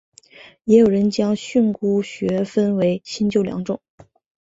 [0.63, 3.79] 也有人将训诂学分为新旧两种。